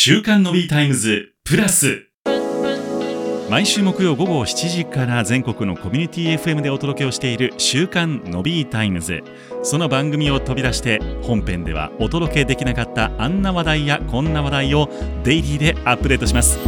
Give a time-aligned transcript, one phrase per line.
[0.00, 2.06] 週刊のビータイムズプラス。
[3.50, 9.24] 毎週木曜午後7時から全国のコミュニティ FM でお届けをしている週刊のビータイムズ。
[9.64, 14.88] その番組を飛び出して本編ではお届けできなかったあんな話題やこんな話題を
[15.24, 16.60] デイリーでアップデートします。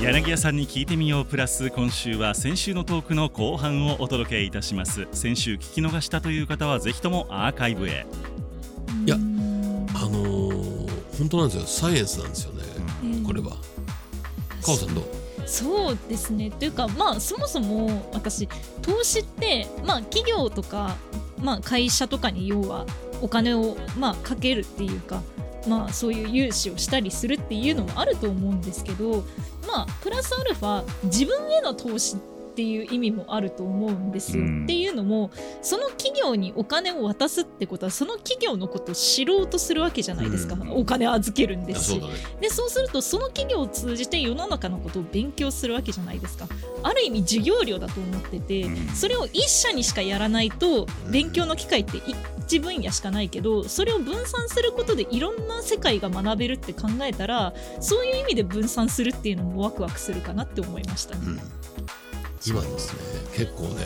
[0.00, 1.70] 柳谷さんに聞いてみようプラス。
[1.70, 5.08] 今週は先週のトークの後半をお届けいたします。
[5.10, 8.06] 先週聞き逃したという方はぜひともアーカイブへ。
[9.06, 9.16] いや、
[11.20, 11.66] 本当なんですよ。
[11.66, 12.62] サイエンスなんですよね、
[13.04, 13.22] うん。
[13.22, 13.52] これは。
[14.64, 15.04] カオさんどう？
[15.46, 16.50] そうですね。
[16.50, 18.48] というかまあそもそも私
[18.82, 20.96] 投資ってまあ企業とか、
[21.38, 22.86] まあ、会社とかに要は
[23.20, 25.22] お金をまあかけるっていうか
[25.68, 29.24] まあそういう融資をしたりするっていうのもあると思うんですけど
[29.66, 34.44] まあプラスアルファ自分への投資っていう意味もあると思うんですよ。
[34.44, 34.64] うん。
[34.64, 35.30] っていうのも
[35.62, 40.70] その企業にお金を渡すってことはその企業のことを知ろうとするわけじゃないですか、うん。
[40.70, 42.20] お金預けるんいですしやそうだね。
[42.40, 46.46] でそうするとその企業を通じて世の中のことを勉強するわけじゃないですか。
[46.82, 48.88] ある意味授業料だと思ってて、うん。
[48.88, 51.98] それを一社にしかやらないと勉強の機会って
[52.50, 61.40] 一分野しかないけどそれを分散することでいろんな世界が学べるって考えたらそういう意味で分散するっていうのもワクワクするかなって思いましたね。
[62.46, 63.00] うん今ですね
[63.34, 63.84] 結構ね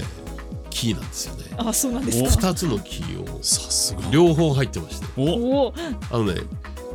[0.70, 1.44] キーなんですよね。
[1.56, 2.48] あそうなんですか。
[2.48, 5.06] 2つのキーをさすが両方入ってまして。
[5.16, 5.72] お。
[6.10, 6.40] あのね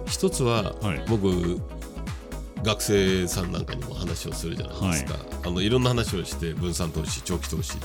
[0.05, 1.05] 一つは、はい。
[1.07, 1.59] 僕
[2.63, 5.15] 学生さんなんかにも話をするじゃないですか、
[5.45, 7.77] あのいろんな話をして分散投資長期投資。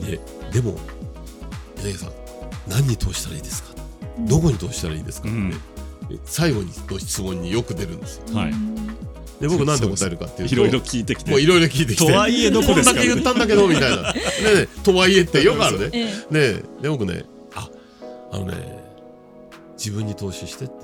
[0.00, 0.20] で
[0.52, 0.76] でも
[1.82, 2.12] 柳さん
[2.68, 3.74] 何に投資したらいいですか？
[4.28, 5.28] どこに投資したらいいですか？
[5.28, 5.54] って、うん
[6.26, 8.36] 最後にの質問によく出るんですよ。
[8.36, 8.52] はい
[9.40, 11.30] で僕何で答えるかっていうといろいろ聞いてきて。
[11.30, 12.06] もういろいろ聞いてきて。
[12.06, 12.94] とはいえどこですか？
[12.94, 14.12] こんだけ言ったんだけどみたいな。
[14.12, 15.90] ねえねえとはいえってよくあるね。
[15.92, 16.62] えねえ。
[16.82, 17.68] で僕ねあ
[18.32, 18.82] あのね
[19.76, 20.74] 自分に投資してって。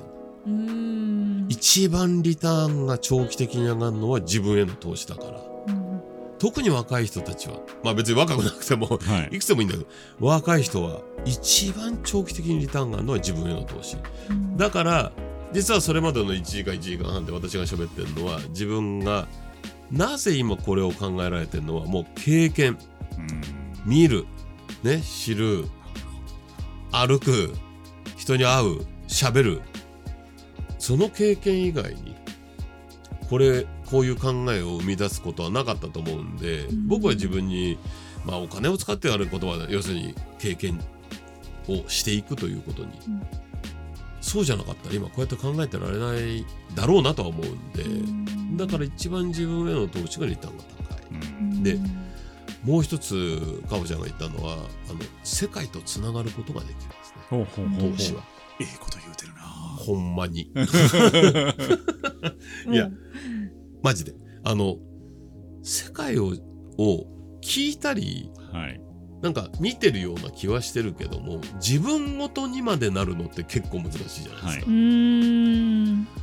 [0.47, 1.47] うーん。
[1.49, 5.41] 一番リターンが長期的に上がるのは自分への投資だから。
[5.69, 6.01] うん。
[6.39, 7.61] 特に若い人たちは。
[7.85, 9.37] まあ別に若くなくてもはい。
[9.37, 13.97] いくつでもいいんだけど若い人は一番長期的にリターンがあるのは自分への投資。
[14.31, 14.57] うん。
[14.57, 15.13] だから
[15.53, 19.27] 実はそれまでの1時間1時間半で私が喋ってるのは自分が
[19.91, 22.79] なぜ今これを考えられてるのはもう経験。
[23.19, 23.43] うん。
[23.85, 24.27] 見る。
[24.85, 25.65] ね知る。
[26.93, 27.53] 歩く。
[28.17, 28.87] 人に会う。
[29.09, 29.63] 喋る。
[30.79, 32.17] その経験以外に
[33.29, 36.89] これこういう考えを生み出すことはなかったと思うんで、うん。
[36.89, 37.77] 僕は自分に、
[38.25, 40.81] まあ、お金を使ってやることは要するに経験
[41.69, 43.23] をしていくということに、うん
[44.21, 46.45] そうじゃなかったら今こうやって考えてられない
[46.75, 48.57] だろうなとは思うんで、うん。
[48.57, 51.07] だから一番自分への投資がリターンが高い。
[51.11, 51.15] う
[51.45, 51.63] ん。
[51.63, 51.79] で
[52.63, 54.57] もう一つかおちゃんが言ったのはあ
[54.93, 57.23] の世界とつながることができるんですね。
[57.31, 57.93] ほうほうほうほう。
[57.93, 58.23] 投資は。
[58.61, 59.41] ええこと言うてるな。
[59.41, 60.51] ほんまに。
[62.67, 62.75] うん。
[62.75, 62.91] いや
[63.83, 64.15] マジで。
[64.45, 64.77] あの
[65.63, 66.35] 世界を
[66.79, 67.07] を
[67.43, 68.81] 聞いたりはい
[69.23, 74.77] なんか見てるような気はしてるけども自分ごとにまでなるのって結構難しいじゃないですか、は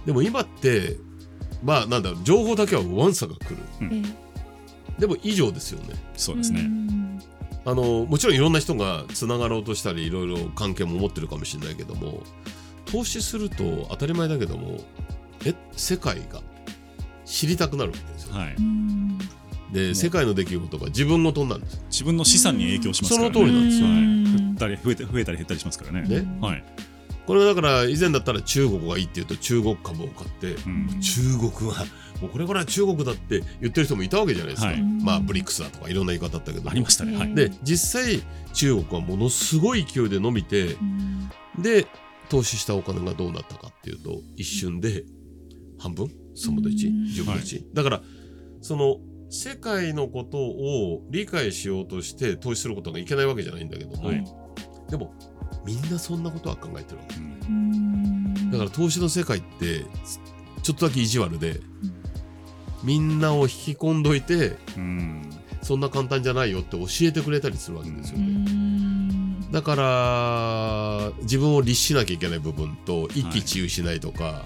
[0.04, 0.06] い。
[0.06, 0.98] でも今って
[1.64, 3.58] まあなんだろう情報だけはワンサが来る。
[3.82, 4.28] え
[5.00, 5.96] でも以上ですよね。
[6.16, 6.62] そうですね。
[6.62, 7.22] うん。
[7.66, 12.24] あのもちろんいろんな人がつながろうとしたりいろいろ関係も持ってるかもしれないけども
[12.86, 14.78] 投資すると当たり前だけども
[15.46, 16.42] え世界が
[17.26, 18.34] 知りたくなるわけですよ。
[18.34, 18.56] はい
[19.68, 21.76] うんで世界の出来事が自分ごとなんです。
[21.76, 21.84] よ。
[21.90, 23.34] 自分の資産に影響しますからね。
[23.34, 23.88] その通りなんですよ。
[23.88, 26.08] はい、減ったり増えて増えたり減ったりしますからね。
[26.08, 26.64] ねはい、
[27.26, 31.02] これはだから以前だったら中国がいいって言うと中国株を買ってうん。
[31.02, 31.86] 中国は
[32.22, 34.70] もうこれから中国だって言ってる人もいたわけじゃないですか。
[34.70, 34.82] はい。
[34.82, 36.64] まあブリックスだとかいろんな言い方だったけど。
[36.64, 37.18] もありましたね。
[37.18, 38.24] はい、うんで実際
[38.54, 41.30] 中国はものすごい勢いで伸びてうん。
[41.62, 41.86] で
[42.30, 45.04] 投資したお金がどうなったかっていうと一瞬で
[45.80, 46.76] 半分3分のうん。
[46.76, 48.02] 110分の1、だから
[48.62, 48.98] その
[49.30, 54.24] 世界のことを理解しようとして投資することがいけないわけじゃないんだけども、はい。
[54.90, 55.14] でも
[55.66, 57.16] みんなそんなことは考えてるわけ。
[57.18, 57.24] うん。
[57.24, 59.84] うんだから投資の世界って
[60.64, 61.60] ちょっとだけ意地悪で、
[62.84, 65.30] みんなを引き込んどいてうん。
[65.62, 68.28] そんな簡単じゃないよって教えてくれたりするわけですようね。
[68.28, 69.52] ん。
[69.52, 74.46] だから自分を律しなきゃいけない部分と一喜一憂しないとか、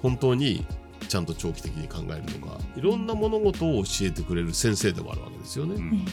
[0.00, 0.64] 本当に
[1.08, 5.74] ちゃんと長期的に考えるとかいろんな物事を教えてくれる先生でもあるわけですよね。
[5.74, 6.06] うん。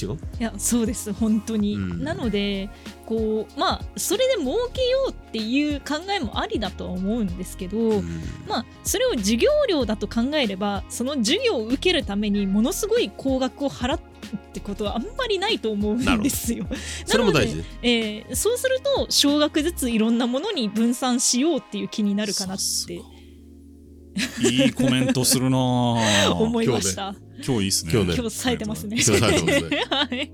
[0.00, 0.14] 違う？
[0.40, 2.02] いやそうです本当に、うん。
[2.04, 2.68] なので
[3.06, 8.22] こうまあそれで儲けようっていう考えもありだとは思うんですけど、うん。
[8.48, 14.00] まあそれを授業料だと考えればその授業を受けるためにものすごい高額を払っ
[14.36, 16.66] ってことはあんまりないと思うんですよ。
[17.06, 17.56] それも大事。
[17.56, 23.00] ねえーそうすると少額ずついろんなものに分散しようっていう気になるかなって
[24.40, 27.14] いいコメントするなぁ 思いました。
[27.44, 27.92] 今日いいっすね。
[27.92, 28.14] 今日ね。
[28.16, 28.96] 今日冴えてますね。
[28.96, 29.84] 今日冴えてますね。
[29.90, 30.30] はい。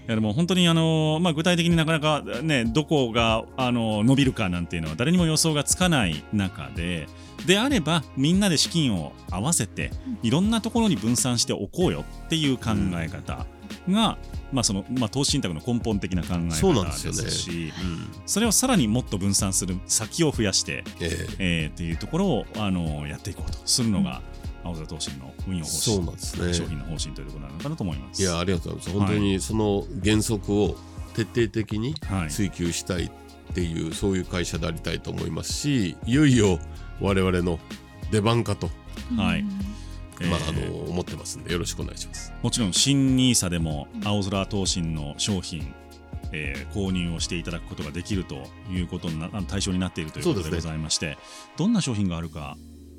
[0.00, 7.06] いやでも本当にあの、まあ、具体的になかなかねどこがあの伸びるかなんていうのは誰にも予想がつかない中で
[7.46, 9.92] であればみんなで資金を合わせて
[10.22, 13.46] いろんなところに分散しておこうよっていう考え方
[13.88, 14.18] が、
[14.52, 17.22] まあそのまあ、投資信託の根本的な考えそうなん方ですよね。
[17.22, 18.06] ですしうん。
[18.26, 21.36] それをさらにもっと分散する先を増やして、ええ。
[21.38, 24.22] えーっていうところをあのやっていこうとするのが
[24.64, 25.80] 青空投信の運用方針。
[25.80, 26.54] そうなんですね。
[26.54, 28.22] 商品の方針というところなのかなと思います。
[28.22, 29.06] いやありがとうございます。
[29.06, 30.76] 本当にその原則を
[31.14, 32.30] 徹底的にはい。
[32.30, 33.10] 追求したいっ
[33.54, 36.58] ていうそういう会社でありたいと思いますしいよいよ
[37.00, 37.58] 我々の
[38.12, 38.70] 出番かと、
[39.16, 39.40] はい。
[39.40, 39.69] えー
[40.28, 42.32] まあ、あの思ってますんでよろしくお願いします。
[42.42, 45.74] もちろん新 NISA でも青空投信の商品、
[46.32, 51.16] えー購入をしていただくことができるということにな対象になっているということでございまして、
[51.56, 52.56] どんな商品があるか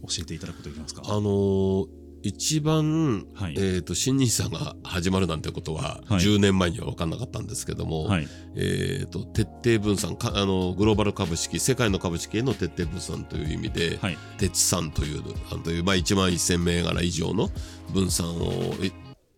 [0.08, 1.04] 教えていただくことできますか？
[1.06, 3.54] あのー一番、はい。
[3.58, 6.20] えー、と新ニさんが始まるなんてことははい。
[6.20, 8.28] 10年前には分かんなかったんですけども、はい。
[8.56, 9.44] えー、と徹
[9.78, 14.18] 底分散かあのグローバル株式世界の株式への徹底分散という意味で、はい。
[14.38, 15.22] 鉄産という
[15.52, 17.50] あのという、まあ、1万1000銘柄以上の
[17.94, 18.92] 分散をえ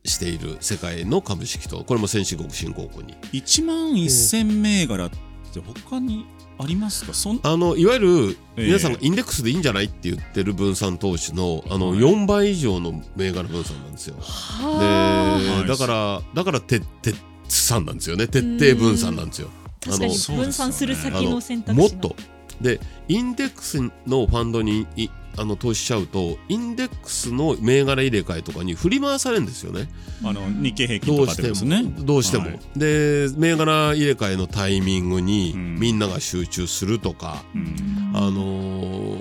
[0.06, 3.16] している世界の株式とこれも先進国新興国に。
[3.32, 6.26] 1万1000銘柄って他に
[6.60, 7.14] ありますか？
[7.14, 8.66] そんあのいわゆるええ。
[8.68, 14.16] 皆さんがインデックスでいいんじゃないって言ってる分散投資のあのはい4倍以上の銘柄分散なんですよ。
[14.16, 15.68] で、はい。
[15.68, 17.18] だからだから鉄鉄
[17.48, 18.28] 産なんですよね。
[18.28, 19.50] 徹底分散なんですよ。
[19.82, 20.44] 確かにそうですよね。
[20.44, 22.16] 分散する先あのの選択肢のもっと。
[22.62, 29.90] でインデックスのファンドにいあの投資しちゃうとインデックスの銘柄入れ替えとかに振り回されるんですよね。
[30.24, 32.06] あの日経平均とかどうしても、ってことですね。
[32.06, 32.60] どうしても、はい。
[32.76, 35.76] で銘柄入れ替えのタイミングにうん。
[35.80, 38.12] みんなが集中するとか、うん。
[38.14, 38.32] あの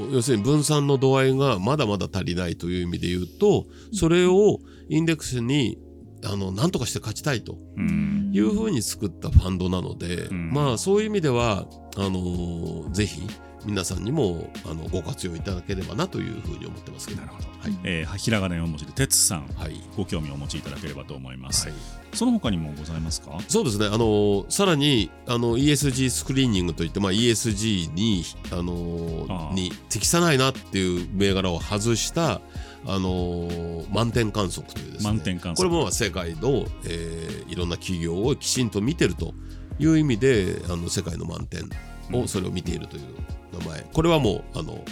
[0.08, 3.64] ー要するに分散の度合いがまだまだ足りないという意味で言うと
[3.94, 4.58] それを
[4.90, 5.78] インデックスに
[6.24, 7.56] あの何とかして勝ちたいと。
[7.76, 8.30] うん。
[8.34, 10.50] いうふうに作ったファンドなので、うん。
[10.52, 11.66] まあそういう意味では
[11.96, 13.22] あのーぜひ
[13.64, 17.22] 皆さんにもあのご活用いただければなというふうに思ってますけど。
[17.22, 17.48] なるほど。
[17.48, 17.78] はい。
[17.84, 19.46] えーひらがな4文字で鉄さん。
[19.54, 19.80] はい。
[19.96, 21.76] ご興味をお持ちいただければと思います、はい。
[22.12, 23.38] その他にもございますか？
[23.48, 32.40] そうですね、あのさらにあの ESG スクリーニングといって、まあ、ESG に,、あのに適さないなっていう銘柄を外した、
[32.84, 33.48] あの
[33.90, 35.10] 満点観測というですね。
[35.10, 35.56] 満点観測。
[35.56, 39.34] これもまあ世界の、えーいろんな企業をきちんと見てると
[39.78, 41.68] いう意味であの世界の満点
[42.10, 43.02] うんをそれを見ているという
[43.52, 44.84] 名前、これはもうあの、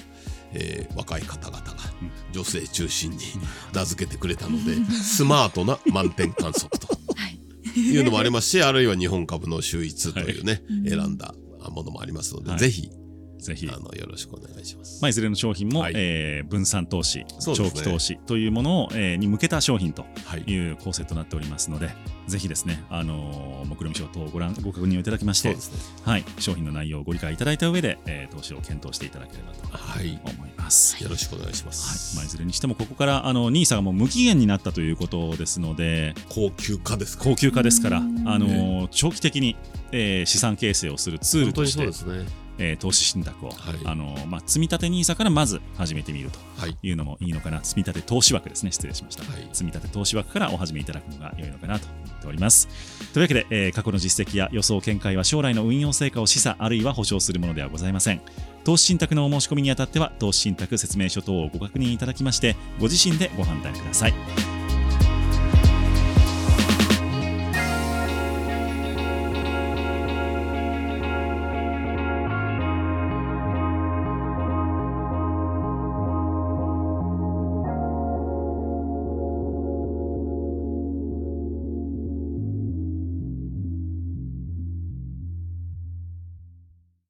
[0.52, 2.10] えー若い方々がうん。
[2.32, 3.18] 女性中心に
[3.72, 6.98] 名付けてくれたので、 スマートな満点観測と。
[7.76, 7.96] い。
[7.98, 10.90] うのもありますし、あるいは日本株の秀逸というね、はい。
[10.90, 11.34] 選んだ
[11.70, 12.90] ものもありますので、はいぜひ
[13.40, 15.00] ぜひあのよろしくお願いします。
[15.02, 21.90] まあ、いずれの商品も、はいえー分散投資、ね長期投資というものを、えーに向けた商品とはい、いう構成となっておりますので、
[22.26, 25.56] ぜひですね、あのー、目論見書等をご覧ご確認をいただきましてね。
[26.04, 31.02] はい、商品の内容をご理解いただいた上で、えー投資を検討していただければとはい、思います。
[31.02, 32.16] よろしくお願いしまはいす。
[32.16, 37.24] まあ、いずれにしてもここからあの NISA がもう無期限になったということですので高級化ですか。
[37.24, 39.56] 高級化ですから、あうんの長期的に、
[39.92, 42.24] えー資産形成をするツールとしてね。
[42.60, 43.56] えー投資信託を、はい。
[43.84, 47.64] あのまあ、積み立て NISA からまず始めてみるとはい、いうのもいいのかな。
[47.64, 48.70] 積み立て投資枠ですね。
[48.70, 49.48] 失礼しました、はい。
[49.52, 52.68] 積み立て投資枠からお始めいただくのが良いのかなと思っております。
[53.12, 58.20] というわけで、えー過去の実績や予想見解は将来の運用成果を示唆あるいは保証するものではございません。
[58.64, 64.59] 投資信託のお申し込みにあたっては投資信託説明書等をご確認いただきましてご自身でご判断ください